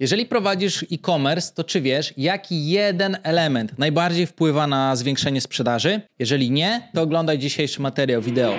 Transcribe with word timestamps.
Jeżeli 0.00 0.26
prowadzisz 0.26 0.86
e-commerce, 0.92 1.54
to 1.54 1.64
czy 1.64 1.80
wiesz, 1.80 2.14
jaki 2.16 2.68
jeden 2.68 3.16
element 3.22 3.78
najbardziej 3.78 4.26
wpływa 4.26 4.66
na 4.66 4.96
zwiększenie 4.96 5.40
sprzedaży? 5.40 6.00
Jeżeli 6.18 6.50
nie, 6.50 6.90
to 6.94 7.02
oglądaj 7.02 7.38
dzisiejszy 7.38 7.82
materiał 7.82 8.22
wideo. 8.22 8.54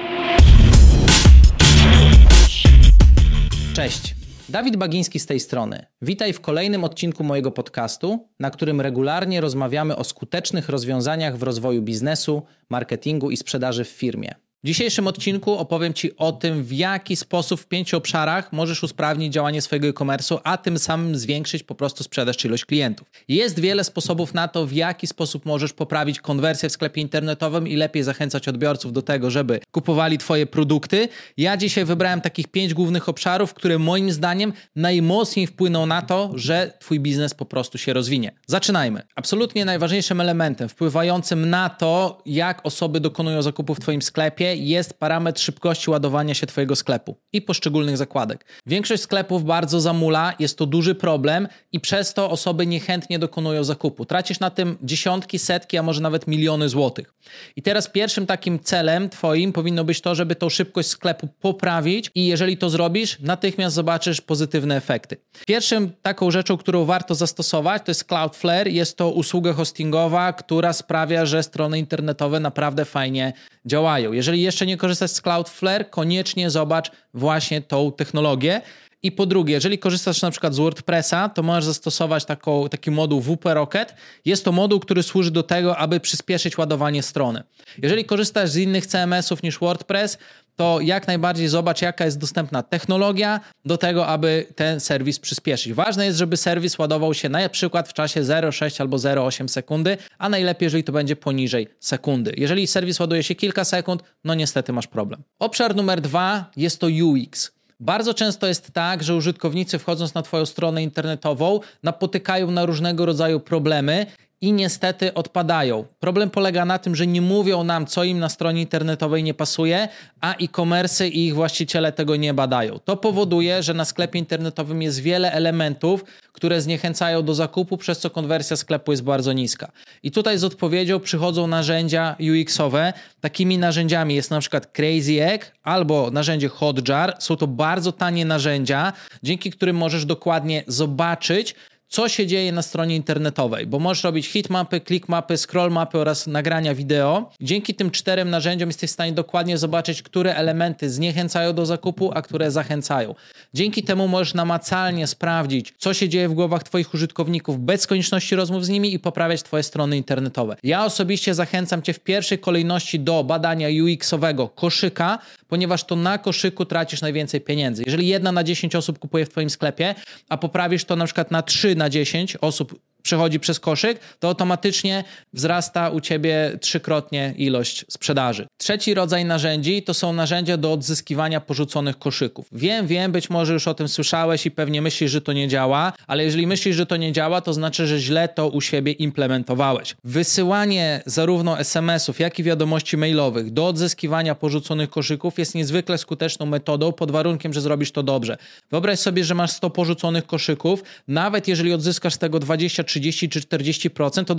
Cześć. 3.73 4.15
Dawid 4.49 4.78
Bagiński 4.78 5.20
z 5.20 5.25
tej 5.25 5.39
strony. 5.39 5.86
Witaj 6.02 6.33
w 6.33 6.41
kolejnym 6.41 6.83
odcinku 6.83 7.23
mojego 7.23 7.52
podcastu, 7.52 8.30
na 8.40 8.52
którym 8.52 8.82
regularnie 8.82 9.42
rozmawiamy 9.42 9.96
o 9.96 10.04
skutecznych 10.04 10.70
rozwiązaniach 10.70 11.38
w 11.38 11.44
rozwoju 11.44 11.82
biznesu, 11.82 12.42
marketingu 12.70 13.32
i 13.32 13.38
sprzedaży 13.38 13.84
w 13.84 13.90
firmie. 13.90 14.36
W 14.64 14.68
dzisiejszym 14.68 15.07
odcinku 15.07 15.57
opowiem 15.57 15.94
Ci 15.94 16.18
o 16.18 16.32
tym, 16.32 16.64
w 16.64 16.73
jaki 16.73 17.16
sposób 17.16 17.62
w 17.62 17.68
pięciu 17.68 17.98
obszarach 17.98 18.54
możesz 18.54 18.84
usprawnić 18.84 19.34
działanie 19.34 19.62
swojego 19.62 19.88
e-commerce'u, 19.88 20.39
a 20.43 20.57
tym 20.57 20.80
samym 20.80 21.16
zwiększyć 21.16 21.64
po 21.64 21.75
prostu 21.75 22.04
sprzedaż 22.04 22.38
czy 22.38 22.48
ilość 22.48 22.66
klientów. 22.66 23.07
Jest 23.28 23.60
wiele 23.60 23.83
sposobów 23.83 24.33
na 24.33 24.47
to, 24.47 24.66
w 24.66 24.71
jaki 24.71 25.07
sposób 25.07 25.46
możesz 25.46 25.74
poprawić 25.74 26.19
konwersję 26.19 26.69
w 26.69 26.71
sklepie 26.71 27.02
internetowym 27.02 27.68
i 27.68 27.75
lepiej 27.75 28.04
zachęcać 28.04 28.47
odbiorców 28.47 28.93
do 28.93 29.02
tego, 29.02 29.32
żeby 29.32 29.60
kupowali 29.71 30.18
Twoje 30.18 30.46
produkty. 30.46 31.07
Ja 31.38 31.57
dzisiaj 31.57 31.86
wybrałem 31.86 32.22
takich 32.22 32.47
pięć 32.47 32.73
głównych 32.73 33.09
obszarów, 33.09 33.53
które 33.53 33.80
moim 33.80 34.11
zdaniem 34.11 34.53
najmocniej 34.75 35.47
wpłyną 35.47 35.86
na 35.86 36.02
to, 36.02 36.31
że 36.36 36.73
Twój 36.80 37.00
biznes 37.00 37.33
po 37.33 37.45
prostu 37.45 37.78
się 37.78 37.94
rozwinie. 37.94 38.31
Zaczynajmy. 38.47 39.02
Absolutnie 39.16 39.66
najważniejszym 39.66 40.22
elementem 40.22 40.69
wpływającym 40.69 41.50
na 41.50 41.69
to, 41.69 42.22
jak 42.25 42.66
osoby 42.66 43.00
dokonują 43.00 43.41
zakupów 43.41 43.78
w 43.78 43.81
Twoim 43.81 44.02
sklepie, 44.02 44.48
jest 44.56 44.94
parametr 44.94 45.42
szybkości 45.42 45.89
ładowania 45.89 46.34
się 46.34 46.48
Twojego 46.48 46.76
sklepu 46.76 47.16
i 47.34 47.42
poszczególnych 47.42 47.98
zakładek. 47.98 48.45
Większość 48.66 49.03
sklepów 49.03 49.44
bardzo 49.44 49.81
zamula, 49.81 50.34
jest 50.39 50.58
to 50.58 50.66
duży 50.66 50.95
problem 50.95 51.48
i 51.72 51.80
przez 51.80 52.14
to 52.14 52.30
osoby 52.30 52.67
niechętnie 52.67 53.20
dokonują 53.20 53.64
zakupu. 53.64 54.06
Tracisz 54.06 54.39
na 54.39 54.50
tym 54.50 54.78
dziesiątki, 54.84 55.39
setki, 55.39 55.78
a 55.78 55.83
może 55.83 56.02
nawet 56.02 56.28
miliony 56.28 56.69
złotych. 56.69 57.14
I 57.56 57.61
teraz 57.61 57.89
pierwszym 57.89 58.25
takim 58.25 58.59
celem 58.59 59.09
Twoim 59.09 59.53
powinno 59.53 59.83
być 59.83 60.02
to, 60.02 60.16
żeby 60.16 60.36
tą 60.36 60.50
szybkość 60.50 60.89
sklepu 60.89 61.28
poprawić 61.28 62.11
i 62.16 62.28
jeżeli 62.28 62.58
to 62.58 62.69
zrobisz, 62.69 63.19
natychmiast 63.19 63.75
zobaczysz 63.75 64.22
pozytywne 64.22 64.75
efekty. 64.75 65.17
Pierwszym 65.47 65.91
taką 66.02 66.31
rzeczą, 66.31 66.58
którą 66.58 66.86
warto 66.86 67.16
zastosować, 67.16 67.81
to 67.86 67.91
jest 67.91 68.06
Cloudflare. 68.06 68.67
Jest 68.67 68.97
to 68.97 69.11
usługa 69.11 69.53
hostingowa, 69.53 70.34
która 70.34 70.73
sprawia, 70.73 71.25
że 71.25 71.44
strony 71.44 71.80
internetowe 71.80 72.39
naprawdę 72.39 72.86
fajnie 72.86 73.34
działają. 73.66 74.11
Jeżeli 74.11 74.38
jeszcze 74.41 74.65
nie 74.65 74.77
korzystasz 74.77 75.11
z 75.11 75.21
Cloudflare, 75.21 75.89
koniecznie 75.89 76.49
zobacz 76.49 76.91
właśnie 77.13 77.61
tą 77.61 77.91
technologię. 77.91 78.61
I 79.03 79.11
po 79.11 79.25
drugie, 79.25 79.53
jeżeli 79.53 79.79
korzystasz 79.79 80.21
na 80.21 80.31
przykład 80.31 80.55
z 80.55 80.57
WordPressa, 80.57 81.29
to 81.29 81.43
możesz 81.43 81.65
zastosować 81.65 82.25
taką, 82.25 82.69
taki 82.69 82.91
moduł 82.91 83.21
WP 83.21 83.53
Rocket. 83.53 83.93
Jest 84.25 84.45
to 84.45 84.51
moduł, 84.51 84.79
który 84.79 85.03
służy 85.03 85.31
do 85.31 85.43
tego, 85.43 85.77
aby 85.77 85.99
przyspieszyć 85.99 86.57
ładowanie 86.57 87.03
strony. 87.03 87.43
Jeżeli 87.81 88.05
korzystasz 88.05 88.49
z 88.49 88.57
innych 88.57 88.87
CMS-ów 88.87 89.43
niż 89.43 89.59
WordPress, 89.59 90.17
to 90.59 90.79
jak 90.81 91.07
najbardziej 91.07 91.47
zobacz, 91.47 91.81
jaka 91.81 92.05
jest 92.05 92.17
dostępna 92.17 92.63
technologia 92.63 93.39
do 93.65 93.77
tego, 93.77 94.07
aby 94.07 94.45
ten 94.55 94.79
serwis 94.79 95.19
przyspieszyć. 95.19 95.73
Ważne 95.73 96.05
jest, 96.05 96.17
żeby 96.17 96.38
serwis 96.38 96.79
ładował 96.79 97.13
się 97.13 97.29
na 97.29 97.49
przykład 97.49 97.89
w 97.89 97.93
czasie 97.93 98.21
0,6 98.21 98.81
albo 98.81 98.97
0,8 98.97 99.47
sekundy, 99.47 99.97
a 100.17 100.29
najlepiej, 100.29 100.66
jeżeli 100.66 100.83
to 100.83 100.91
będzie 100.91 101.16
poniżej 101.16 101.67
sekundy. 101.79 102.33
Jeżeli 102.38 102.67
serwis 102.67 102.99
ładuje 102.99 103.23
się 103.23 103.35
kilka 103.35 103.66
sekund, 103.66 104.03
no 104.23 104.33
niestety 104.33 104.73
masz 104.73 104.88
problem. 104.88 105.23
Obszar 105.39 105.75
numer 105.75 106.01
dwa 106.01 106.51
jest 106.57 106.79
to 106.79 106.88
UX. 106.88 107.51
Bardzo 107.79 108.13
często 108.13 108.47
jest 108.47 108.71
tak, 108.71 109.03
że 109.03 109.16
użytkownicy 109.16 109.79
wchodząc 109.79 110.13
na 110.13 110.21
Twoją 110.21 110.45
stronę 110.45 110.83
internetową 110.83 111.59
napotykają 111.83 112.51
na 112.51 112.66
różnego 112.66 113.05
rodzaju 113.05 113.39
problemy 113.39 114.05
i 114.41 114.53
niestety 114.53 115.13
odpadają. 115.13 115.85
Problem 115.99 116.29
polega 116.29 116.65
na 116.65 116.79
tym, 116.79 116.95
że 116.95 117.07
nie 117.07 117.21
mówią 117.21 117.63
nam, 117.63 117.85
co 117.85 118.03
im 118.03 118.19
na 118.19 118.29
stronie 118.29 118.61
internetowej 118.61 119.23
nie 119.23 119.33
pasuje, 119.33 119.88
a 120.22 120.35
e-commerce 120.35 121.07
i 121.07 121.27
ich 121.27 121.35
właściciele 121.35 121.91
tego 121.91 122.16
nie 122.16 122.33
badają. 122.33 122.79
To 122.79 122.97
powoduje, 122.97 123.63
że 123.63 123.73
na 123.73 123.85
sklepie 123.85 124.19
internetowym 124.19 124.81
jest 124.81 124.99
wiele 124.99 125.31
elementów, 125.31 126.03
które 126.31 126.61
zniechęcają 126.61 127.23
do 127.23 127.33
zakupu, 127.33 127.78
przez 127.78 127.99
co 127.99 128.09
konwersja 128.09 128.57
sklepu 128.57 128.91
jest 128.91 129.03
bardzo 129.03 129.33
niska. 129.33 129.72
I 130.03 130.11
tutaj 130.11 130.38
z 130.38 130.44
odpowiedzią 130.44 130.99
przychodzą 130.99 131.47
narzędzia 131.47 132.16
UX-owe. 132.19 132.94
Takimi 133.22 133.57
narzędziami 133.57 134.16
jest 134.16 134.31
na 134.31 134.39
przykład 134.39 134.67
Crazy 134.67 135.23
Egg 135.23 135.51
albo 135.63 136.11
narzędzie 136.11 136.47
Hotjar. 136.47 137.16
Są 137.19 137.35
to 137.35 137.47
bardzo 137.47 137.91
tanie 137.91 138.25
narzędzia, 138.25 138.94
dzięki 139.23 139.51
którym 139.51 139.75
możesz 139.75 140.05
dokładnie 140.05 140.63
zobaczyć, 140.67 141.55
co 141.89 142.09
się 142.09 142.27
dzieje 142.27 142.51
na 142.51 142.61
stronie 142.61 142.95
internetowej, 142.95 143.67
bo 143.67 143.79
możesz 143.79 144.03
robić 144.03 144.27
hitmapy, 144.27 144.81
clickmapy, 144.81 145.38
scrollmapy 145.38 145.97
oraz 145.97 146.27
nagrania 146.27 146.75
wideo. 146.75 147.31
Dzięki 147.41 147.75
tym 147.75 147.91
czterem 147.91 148.29
narzędziom 148.29 148.69
jesteś 148.69 148.89
w 148.89 148.94
stanie 148.94 149.11
dokładnie 149.11 149.57
zobaczyć, 149.57 150.01
które 150.01 150.35
elementy 150.35 150.89
zniechęcają 150.89 151.53
do 151.53 151.66
zakupu, 151.66 152.11
a 152.13 152.22
które 152.22 152.51
zachęcają. 152.51 153.16
Dzięki 153.53 153.83
temu 153.83 154.07
możesz 154.07 154.33
namacalnie 154.33 155.07
sprawdzić, 155.07 155.73
co 155.78 155.94
się 155.94 156.09
dzieje 156.09 156.29
w 156.29 156.33
głowach 156.33 156.63
Twoich 156.63 156.94
użytkowników 156.94 157.59
bez 157.59 157.88
konieczności 157.88 158.35
rozmów 158.35 158.66
z 158.66 158.69
nimi 158.69 158.94
i 158.94 158.99
poprawiać 158.99 159.44
Twoje 159.44 159.63
strony 159.63 159.97
internetowe. 159.97 160.55
Ja 160.63 160.85
osobiście 160.85 161.33
zachęcam 161.33 161.81
Cię 161.81 161.94
w 161.94 161.99
pierwszej 161.99 162.39
kolejności 162.39 162.99
do 162.99 163.23
badania 163.23 163.67
UX-owego 163.67 164.49
koszyka, 164.55 165.19
ponieważ 165.49 165.83
to 165.83 165.95
na 165.95 166.17
koszyku 166.17 166.65
tracisz 166.65 167.01
najwięcej 167.01 167.41
pieniędzy. 167.41 167.83
Jeżeli 167.85 168.07
jedna 168.07 168.31
na 168.31 168.43
10 168.43 168.75
osób 168.75 168.99
kupuje 168.99 169.25
w 169.25 169.29
Twoim 169.29 169.49
sklepie, 169.49 169.95
a 170.29 170.37
poprawisz 170.37 170.85
to 170.85 170.95
na 170.95 171.05
przykład 171.05 171.31
na 171.31 171.41
3 171.41 171.75
na 171.75 171.89
10 171.89 172.37
osób 172.41 172.79
przechodzi 173.09 173.40
przez 173.40 173.59
koszyk, 173.59 174.00
to 174.20 174.28
automatycznie 174.28 175.03
wzrasta 175.34 175.90
u 175.90 176.00
ciebie 176.02 176.52
trzykrotnie 176.62 177.34
ilość 177.38 177.86
sprzedaży. 177.90 178.47
Trzeci 178.58 178.94
rodzaj 178.94 179.25
narzędzi 179.25 179.84
to 179.84 179.94
są 179.94 180.14
narzędzia 180.14 180.58
do 180.58 180.74
odzyskiwania 180.74 181.42
porzuconych 181.42 182.00
koszyków. 182.00 182.47
Wiem, 182.52 182.88
wiem, 182.88 183.12
być 183.12 183.30
może 183.30 183.53
już 183.53 183.68
o 183.68 183.74
tym 183.74 183.88
słyszałeś 183.88 184.46
i 184.46 184.52
pewnie 184.52 184.81
myślisz, 184.81 185.12
że 185.12 185.22
to 185.22 185.34
nie 185.34 185.47
działa, 185.47 185.94
ale 186.08 186.24
jeżeli 186.24 186.47
myślisz, 186.47 186.75
że 186.75 186.86
to 186.86 186.97
nie 186.97 187.12
działa, 187.12 187.42
to 187.42 187.53
znaczy, 187.53 187.88
że 187.88 188.00
źle 188.00 188.28
to 188.28 188.47
u 188.47 188.62
siebie 188.62 188.92
implementowałeś. 188.92 189.96
Wysyłanie 190.03 191.02
zarówno 191.06 191.59
SMS-ów, 191.59 192.20
jak 192.20 192.40
i 192.40 192.44
wiadomości 192.44 192.97
mailowych 192.97 193.53
do 193.53 193.68
odzyskiwania 193.68 194.36
porzuconych 194.36 194.90
koszyków 194.90 195.40
jest 195.40 195.56
niezwykle 195.56 195.97
skuteczną 195.97 196.46
metodą 196.46 196.94
pod 196.94 197.12
warunkiem, 197.12 197.53
że 197.53 197.62
zrobisz 197.62 197.91
to 197.91 198.03
dobrze. 198.03 198.38
Wyobraź 198.72 199.00
sobie, 199.00 199.24
że 199.24 199.36
masz 199.36 199.52
100 199.52 199.70
porzuconych 199.70 200.26
koszyków, 200.26 200.84
nawet 201.08 201.47
jeżeli 201.47 201.74
odzyskasz 201.74 202.14
z 202.14 202.18
tego 202.18 202.40
20 202.40 202.84
30 202.99 203.29
czy 203.29 203.39
40%, 203.39 204.25
to 204.25 204.35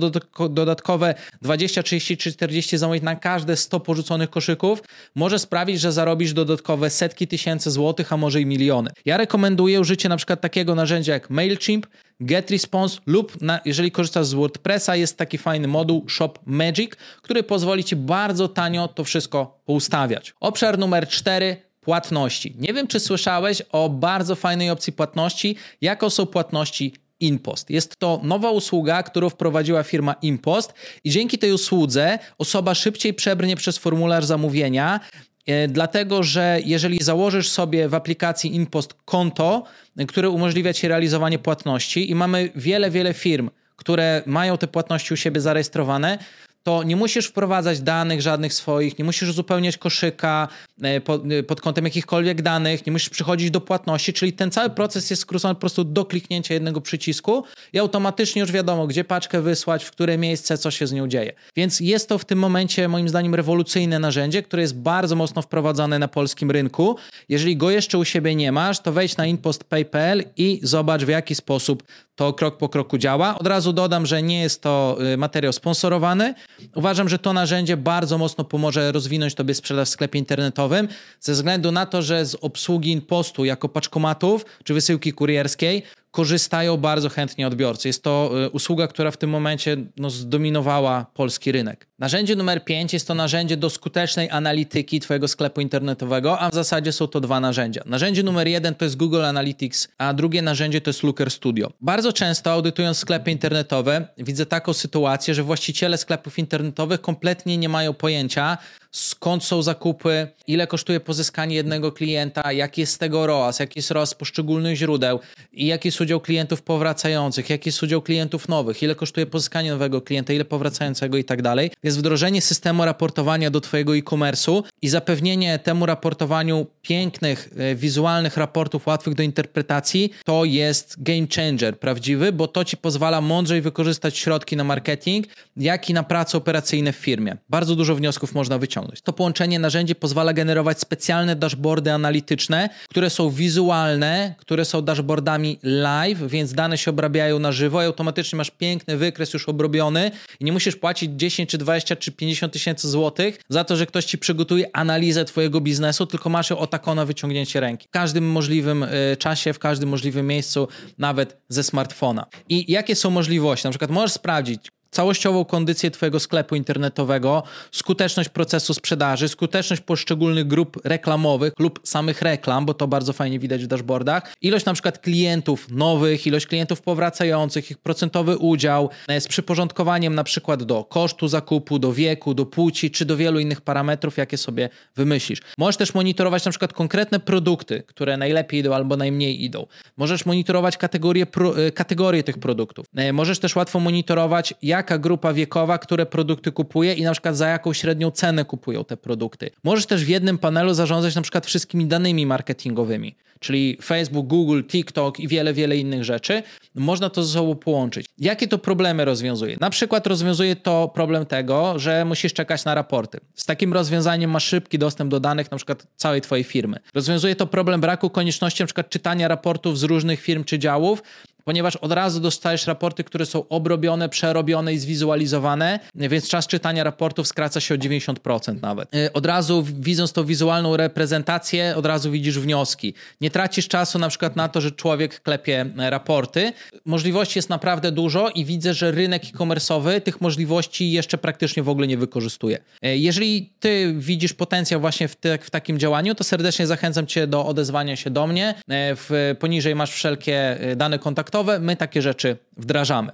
dodatkowe 0.49 1.15
20, 1.41 1.83
30 1.83 2.17
czy 2.17 2.33
40 2.33 2.77
zamówień 2.77 3.03
na 3.03 3.15
każde 3.15 3.57
100 3.57 3.79
porzuconych 3.79 4.29
koszyków 4.29 4.83
może 5.15 5.39
sprawić, 5.39 5.81
że 5.81 5.91
zarobisz 5.91 6.33
dodatkowe 6.33 6.89
setki 6.89 7.27
tysięcy 7.27 7.71
złotych, 7.71 8.13
a 8.13 8.17
może 8.17 8.41
i 8.41 8.45
miliony. 8.45 8.89
Ja 9.05 9.17
rekomenduję 9.17 9.79
użycie 9.79 10.09
na 10.09 10.17
przykład 10.17 10.41
takiego 10.41 10.75
narzędzia 10.75 11.13
jak 11.13 11.29
MailChimp, 11.29 11.87
GetResponse 12.19 12.99
lub 13.05 13.41
na, 13.41 13.59
jeżeli 13.65 13.91
korzystasz 13.91 14.25
z 14.25 14.33
WordPressa, 14.33 14.95
jest 14.95 15.17
taki 15.17 15.37
fajny 15.37 15.67
moduł 15.67 16.09
Shop 16.09 16.33
Magic, 16.45 16.91
który 17.21 17.43
pozwoli 17.43 17.83
Ci 17.83 17.95
bardzo 17.95 18.47
tanio 18.47 18.87
to 18.87 19.03
wszystko 19.03 19.61
poustawiać. 19.65 20.33
Obszar 20.39 20.79
numer 20.79 21.07
4 21.07 21.57
płatności. 21.81 22.55
Nie 22.57 22.73
wiem, 22.73 22.87
czy 22.87 22.99
słyszałeś 22.99 23.61
o 23.71 23.89
bardzo 23.89 24.35
fajnej 24.35 24.69
opcji 24.69 24.93
płatności, 24.93 25.55
jaką 25.81 26.09
są 26.09 26.25
płatności 26.25 26.93
Impost. 27.21 27.69
Jest 27.69 27.97
to 27.99 28.19
nowa 28.23 28.51
usługa, 28.51 29.03
którą 29.03 29.29
wprowadziła 29.29 29.83
firma 29.83 30.15
Impost 30.21 30.73
i 31.03 31.09
dzięki 31.09 31.37
tej 31.37 31.53
usłudze 31.53 32.19
osoba 32.37 32.75
szybciej 32.75 33.13
przebrnie 33.13 33.55
przez 33.55 33.77
formularz 33.77 34.25
zamówienia, 34.25 34.99
e, 35.45 35.67
dlatego 35.67 36.23
że 36.23 36.59
jeżeli 36.65 37.03
założysz 37.03 37.49
sobie 37.49 37.89
w 37.89 37.93
aplikacji 37.93 38.55
Impost 38.55 38.93
konto, 39.05 39.63
które 40.07 40.29
umożliwia 40.29 40.73
ci 40.73 40.87
realizowanie 40.87 41.39
płatności 41.39 42.11
i 42.11 42.15
mamy 42.15 42.49
wiele, 42.55 42.91
wiele 42.91 43.13
firm, 43.13 43.49
które 43.75 44.23
mają 44.25 44.57
te 44.57 44.67
płatności 44.67 45.13
u 45.13 45.17
siebie 45.17 45.41
zarejestrowane, 45.41 46.17
to 46.63 46.83
nie 46.83 46.95
musisz 46.95 47.27
wprowadzać 47.27 47.81
danych 47.81 48.21
żadnych 48.21 48.53
swoich, 48.53 48.99
nie 48.99 49.05
musisz 49.05 49.29
uzupełniać 49.29 49.77
koszyka 49.77 50.47
e, 50.81 51.01
pod, 51.01 51.31
e, 51.31 51.43
pod 51.43 51.61
kątem 51.61 51.85
jakichkolwiek 51.85 52.41
danych, 52.41 52.85
nie 52.85 52.91
musisz 52.91 53.09
przychodzić 53.09 53.51
do 53.51 53.61
płatności, 53.61 54.13
czyli 54.13 54.33
ten 54.33 54.51
cały 54.51 54.69
proces 54.69 55.09
jest 55.09 55.21
skrócony 55.21 55.55
po 55.55 55.59
prostu 55.59 55.83
do 55.83 56.05
kliknięcia 56.05 56.53
jednego 56.53 56.81
przycisku 56.81 57.43
i 57.73 57.79
automatycznie 57.79 58.39
już 58.39 58.51
wiadomo, 58.51 58.87
gdzie 58.87 59.03
paczkę 59.03 59.41
wysłać, 59.41 59.83
w 59.83 59.91
które 59.91 60.17
miejsce, 60.17 60.57
co 60.57 60.71
się 60.71 60.87
z 60.87 60.93
nią 60.93 61.07
dzieje. 61.07 61.33
Więc 61.55 61.79
jest 61.79 62.09
to 62.09 62.17
w 62.17 62.25
tym 62.25 62.39
momencie 62.39 62.87
moim 62.87 63.09
zdaniem 63.09 63.35
rewolucyjne 63.35 63.99
narzędzie, 63.99 64.43
które 64.43 64.61
jest 64.61 64.77
bardzo 64.77 65.15
mocno 65.15 65.41
wprowadzane 65.41 65.99
na 65.99 66.07
polskim 66.07 66.51
rynku. 66.51 66.95
Jeżeli 67.29 67.57
go 67.57 67.71
jeszcze 67.71 67.97
u 67.97 68.05
siebie 68.05 68.35
nie 68.35 68.51
masz, 68.51 68.79
to 68.79 68.91
wejdź 68.91 69.17
na 69.17 69.25
inpostpay.pl 69.25 70.23
i 70.37 70.59
zobacz 70.63 71.03
w 71.03 71.09
jaki 71.09 71.35
sposób 71.35 71.83
to 72.15 72.33
krok 72.33 72.57
po 72.57 72.69
kroku 72.69 72.97
działa. 72.97 73.39
Od 73.39 73.47
razu 73.47 73.73
dodam, 73.73 74.05
że 74.05 74.23
nie 74.23 74.41
jest 74.41 74.61
to 74.61 74.97
y, 75.13 75.17
materiał 75.17 75.53
sponsorowany. 75.53 76.33
Uważam, 76.75 77.09
że 77.09 77.19
to 77.19 77.33
narzędzie 77.33 77.77
bardzo 77.77 78.17
mocno 78.17 78.43
pomoże 78.43 78.91
rozwinąć 78.91 79.35
Tobie 79.35 79.53
sprzedaż 79.53 79.87
w 79.87 79.91
sklepie 79.91 80.19
internetowym, 80.19 80.87
ze 81.19 81.33
względu 81.33 81.71
na 81.71 81.85
to, 81.85 82.01
że 82.01 82.25
z 82.25 82.35
obsługi 82.35 83.01
postu 83.01 83.45
jako 83.45 83.69
paczkomatów 83.69 84.45
czy 84.63 84.73
wysyłki 84.73 85.13
kurierskiej 85.13 85.83
korzystają 86.11 86.77
bardzo 86.77 87.09
chętnie 87.09 87.47
odbiorcy. 87.47 87.89
Jest 87.89 88.03
to 88.03 88.31
y, 88.45 88.49
usługa, 88.49 88.87
która 88.87 89.11
w 89.11 89.17
tym 89.17 89.29
momencie 89.29 89.77
no, 89.97 90.09
zdominowała 90.09 91.05
polski 91.13 91.51
rynek. 91.51 91.87
Narzędzie 91.99 92.35
numer 92.35 92.65
5 92.65 92.93
jest 92.93 93.07
to 93.07 93.13
narzędzie 93.13 93.57
do 93.57 93.69
skutecznej 93.69 94.29
analityki 94.29 94.99
Twojego 94.99 95.27
sklepu 95.27 95.61
internetowego, 95.61 96.39
a 96.39 96.49
w 96.49 96.53
zasadzie 96.53 96.91
są 96.91 97.07
to 97.07 97.21
dwa 97.21 97.39
narzędzia. 97.39 97.81
Narzędzie 97.85 98.23
numer 98.23 98.47
jeden 98.47 98.75
to 98.75 98.85
jest 98.85 98.97
Google 98.97 99.25
Analytics, 99.25 99.87
a 99.97 100.13
drugie 100.13 100.41
narzędzie 100.41 100.81
to 100.81 100.89
jest 100.89 101.03
Looker 101.03 101.31
Studio. 101.31 101.71
Bardzo 101.81 102.13
często 102.13 102.51
audytując 102.51 102.97
sklepy 102.97 103.31
internetowe, 103.31 104.07
widzę 104.17 104.45
taką 104.45 104.73
sytuację, 104.73 105.33
że 105.33 105.43
właściciele 105.43 105.97
sklepów 105.97 106.39
internetowych 106.39 107.01
kompletnie 107.01 107.57
nie 107.57 107.69
mają 107.69 107.93
pojęcia, 107.93 108.57
skąd 108.91 109.43
są 109.43 109.61
zakupy, 109.61 110.27
ile 110.47 110.67
kosztuje 110.67 110.99
pozyskanie 110.99 111.55
jednego 111.55 111.91
klienta, 111.91 112.51
jaki 112.51 112.81
jest 112.81 112.99
tego 112.99 113.27
ROAS, 113.27 113.59
jaki 113.59 113.79
jest 113.79 113.91
ROAS 113.91 114.13
poszczególnych 114.13 114.77
źródeł 114.77 115.19
i 115.53 115.65
jaki 115.65 115.87
jest 115.87 116.01
udział 116.01 116.19
klientów 116.19 116.61
powracających, 116.61 117.49
jaki 117.49 117.69
jest 117.69 117.83
udział 117.83 118.01
klientów 118.01 118.49
nowych, 118.49 118.83
ile 118.83 118.95
kosztuje 118.95 119.25
pozyskanie 119.25 119.71
nowego 119.71 120.01
klienta, 120.01 120.33
ile 120.33 120.45
powracającego 120.45 121.17
i 121.17 121.23
tak 121.23 121.41
dalej. 121.41 121.71
Więc 121.83 121.97
wdrożenie 121.97 122.41
systemu 122.41 122.85
raportowania 122.85 123.51
do 123.51 123.61
Twojego 123.61 123.95
e-commerce'u 123.95 124.63
i 124.81 124.89
zapewnienie 124.89 125.59
temu 125.59 125.85
raportowaniu 125.85 126.65
pięknych, 126.81 127.49
e, 127.57 127.75
wizualnych 127.75 128.37
raportów 128.37 128.87
łatwych 128.87 129.15
do 129.15 129.23
interpretacji, 129.23 130.13
to 130.25 130.45
jest 130.45 131.03
game 131.03 131.27
changer 131.35 131.79
prawdziwy, 131.79 132.31
bo 132.31 132.47
to 132.47 132.65
Ci 132.65 132.77
pozwala 132.77 133.21
mądrzej 133.21 133.61
wykorzystać 133.61 134.17
środki 134.17 134.55
na 134.55 134.63
marketing, 134.63 135.27
jak 135.57 135.89
i 135.89 135.93
na 135.93 136.03
prace 136.03 136.37
operacyjne 136.37 136.93
w 136.93 136.95
firmie. 136.95 137.37
Bardzo 137.49 137.75
dużo 137.75 137.95
wniosków 137.95 138.33
można 138.33 138.57
wyciągnąć 138.57 138.80
wyciągnąć. 138.81 139.01
To 139.01 139.13
połączenie 139.13 139.59
narzędzi 139.59 139.95
pozwala 139.95 140.33
generować 140.33 140.79
specjalne 140.79 141.35
dashboardy 141.35 141.91
analityczne, 141.91 142.69
które 142.89 143.09
są 143.09 143.29
wizualne, 143.29 144.35
które 144.37 144.65
są 144.65 144.81
dashboardami 144.81 145.59
live, 145.63 146.27
więc 146.27 146.53
dane 146.53 146.77
się 146.77 146.91
obrabiają 146.91 147.39
na 147.39 147.51
żywo 147.51 147.83
i 147.83 147.85
automatycznie 147.85 148.37
masz 148.37 148.51
piękny 148.51 148.97
wykres 148.97 149.33
już 149.33 149.49
obrobiony 149.49 150.11
i 150.39 150.45
nie 150.45 150.51
musisz 150.51 150.75
płacić 150.75 151.11
10 151.15 151.49
czy 151.49 151.57
20 151.57 151.95
czy 151.95 152.11
50 152.11 152.53
tysięcy 152.53 152.89
złotych 152.89 153.39
za 153.49 153.63
to, 153.63 153.75
że 153.75 153.85
ktoś 153.85 154.05
ci 154.05 154.17
przygotuje 154.17 154.75
analizę 154.75 155.25
twojego 155.25 155.61
biznesu, 155.61 156.05
tylko 156.05 156.29
masz 156.29 156.49
ją 156.49 156.57
o 156.57 156.95
na 156.95 157.05
wyciągnięcie 157.05 157.59
ręki. 157.59 157.87
W 157.87 157.91
każdym 157.91 158.31
możliwym 158.31 158.83
y, 158.83 159.17
czasie, 159.19 159.53
w 159.53 159.59
każdym 159.59 159.89
możliwym 159.89 160.27
miejscu, 160.27 160.67
nawet 160.97 161.37
ze 161.49 161.63
smartfona. 161.63 162.25
I 162.49 162.71
jakie 162.71 162.95
są 162.95 163.09
możliwości? 163.09 163.67
Na 163.67 163.71
przykład 163.71 163.91
możesz 163.91 164.11
sprawdzić, 164.11 164.71
całościową 164.91 165.45
kondycję 165.45 165.91
Twojego 165.91 166.19
sklepu 166.19 166.55
internetowego, 166.55 167.43
skuteczność 167.71 168.29
procesu 168.29 168.73
sprzedaży, 168.73 169.27
skuteczność 169.27 169.81
poszczególnych 169.81 170.47
grup 170.47 170.81
reklamowych 170.83 171.53
lub 171.59 171.79
samych 171.83 172.21
reklam, 172.21 172.65
bo 172.65 172.73
to 172.73 172.87
bardzo 172.87 173.13
fajnie 173.13 173.39
widać 173.39 173.63
w 173.63 173.67
dashboardach, 173.67 174.33
ilość 174.41 174.65
na 174.65 174.73
przykład 174.73 174.99
klientów 174.99 175.67
nowych, 175.69 176.27
ilość 176.27 176.47
klientów 176.47 176.81
powracających, 176.81 177.71
ich 177.71 177.77
procentowy 177.77 178.37
udział 178.37 178.89
e, 179.07 179.21
z 179.21 179.27
przyporządkowaniem 179.27 180.15
na 180.15 180.23
przykład 180.23 180.63
do 180.63 180.83
kosztu 180.83 181.27
zakupu, 181.27 181.79
do 181.79 181.93
wieku, 181.93 182.33
do 182.33 182.45
płci 182.45 182.91
czy 182.91 183.05
do 183.05 183.17
wielu 183.17 183.39
innych 183.39 183.61
parametrów, 183.61 184.17
jakie 184.17 184.37
sobie 184.37 184.69
wymyślisz. 184.95 185.41
Możesz 185.57 185.77
też 185.77 185.93
monitorować 185.93 186.45
na 186.45 186.51
przykład 186.51 186.73
konkretne 186.73 187.19
produkty, 187.19 187.83
które 187.87 188.17
najlepiej 188.17 188.59
idą 188.59 188.73
albo 188.73 188.97
najmniej 188.97 189.43
idą. 189.43 189.67
Możesz 189.97 190.25
monitorować 190.25 190.77
kategorie, 190.77 191.25
e, 191.67 191.71
kategorie 191.71 192.23
tych 192.23 192.37
produktów. 192.37 192.85
E, 192.95 193.13
możesz 193.13 193.39
też 193.39 193.55
łatwo 193.55 193.79
monitorować, 193.79 194.53
jak 194.61 194.80
jaka 194.81 194.97
grupa 194.97 195.33
wiekowa 195.33 195.77
które 195.77 196.05
produkty 196.05 196.51
kupuje 196.51 196.93
i 196.93 197.03
na 197.03 197.11
przykład 197.11 197.37
za 197.37 197.47
jaką 197.47 197.73
średnią 197.73 198.11
cenę 198.11 198.45
kupują 198.45 198.85
te 198.85 198.97
produkty. 198.97 199.51
Możesz 199.63 199.85
też 199.85 200.05
w 200.05 200.07
jednym 200.07 200.37
panelu 200.37 200.73
zarządzać 200.73 201.15
na 201.15 201.21
przykład 201.21 201.45
wszystkimi 201.45 201.85
danymi 201.85 202.25
marketingowymi, 202.25 203.15
czyli 203.39 203.77
Facebook, 203.83 204.27
Google, 204.27 204.63
TikTok 204.63 205.19
i 205.19 205.27
wiele, 205.27 205.53
wiele 205.53 205.77
innych 205.77 206.03
rzeczy. 206.03 206.43
Można 206.75 207.09
to 207.09 207.23
ze 207.23 207.33
sobą 207.33 207.55
połączyć. 207.55 208.05
Jakie 208.17 208.47
to 208.47 208.57
problemy 208.57 209.05
rozwiązuje? 209.05 209.57
Na 209.59 209.69
przykład 209.69 210.07
rozwiązuje 210.07 210.55
to 210.55 210.91
problem 210.93 211.25
tego, 211.25 211.79
że 211.79 212.05
musisz 212.05 212.33
czekać 212.33 212.65
na 212.65 212.75
raporty. 212.75 213.19
Z 213.35 213.45
takim 213.45 213.73
rozwiązaniem 213.73 214.31
masz 214.31 214.45
szybki 214.45 214.79
dostęp 214.79 215.11
do 215.11 215.19
danych 215.19 215.51
na 215.51 215.57
przykład 215.57 215.87
całej 215.95 216.21
twojej 216.21 216.43
firmy. 216.43 216.77
Rozwiązuje 216.93 217.35
to 217.35 217.47
problem 217.47 217.81
braku 217.81 218.09
konieczności 218.09 218.63
na 218.63 218.67
przykład 218.67 218.89
czytania 218.89 219.27
raportów 219.27 219.79
z 219.79 219.83
różnych 219.83 220.21
firm 220.21 220.43
czy 220.43 220.59
działów, 220.59 221.03
ponieważ 221.43 221.75
od 221.75 221.91
razu 221.91 222.19
dostajesz 222.19 222.67
raporty, 222.67 223.03
które 223.03 223.25
są 223.25 223.47
obrobione, 223.47 224.09
przerobione 224.09 224.73
i 224.73 224.77
zwizualizowane, 224.77 225.79
więc 225.95 226.29
czas 226.29 226.47
czytania 226.47 226.83
raportów 226.83 227.27
skraca 227.27 227.59
się 227.59 227.75
o 227.75 227.77
90% 227.77 228.61
nawet. 228.61 228.95
Y, 228.95 229.13
od 229.13 229.25
razu 229.25 229.63
widząc 229.79 230.13
tą 230.13 230.25
wizualną 230.25 230.77
reprezentację, 230.77 231.73
od 231.75 231.85
razu 231.85 232.11
widzisz 232.11 232.39
wnioski. 232.39 232.93
Nie 233.21 233.31
tracisz 233.31 233.67
czasu 233.67 233.99
na 233.99 234.09
przykład 234.09 234.35
na 234.35 234.49
to, 234.49 234.61
że 234.61 234.71
człowiek 234.71 235.21
klepie 235.21 235.65
e, 235.77 235.89
raporty. 235.89 236.53
Możliwości 236.85 237.39
jest 237.39 237.49
naprawdę 237.49 237.91
dużo 237.91 238.29
i 238.29 238.45
widzę, 238.45 238.73
że 238.73 238.91
rynek 238.91 239.23
e-commerce'owy 239.23 240.01
tych 240.01 240.21
możliwości 240.21 240.91
jeszcze 240.91 241.17
praktycznie 241.17 241.63
w 241.63 241.69
ogóle 241.69 241.87
nie 241.87 241.97
wykorzystuje. 241.97 242.59
E, 242.81 242.97
jeżeli 242.97 243.53
ty 243.59 243.93
widzisz 243.97 244.33
potencjał 244.33 244.81
właśnie 244.81 245.07
w, 245.07 245.15
te, 245.15 245.37
w 245.37 245.49
takim 245.49 245.79
działaniu, 245.79 246.15
to 246.15 246.23
serdecznie 246.23 246.67
zachęcam 246.67 247.07
cię 247.07 247.27
do 247.27 247.45
odezwania 247.45 247.95
się 247.95 248.09
do 248.09 248.27
mnie. 248.27 248.49
E, 248.49 248.95
w, 248.95 249.35
poniżej 249.39 249.75
masz 249.75 249.91
wszelkie 249.91 250.57
dane 250.75 250.99
kontaktowe 250.99 251.30
kontaktowe, 251.31 251.59
my 251.59 251.75
takie 251.75 252.01
rzeczy 252.01 252.37
wdrażamy. 252.57 253.09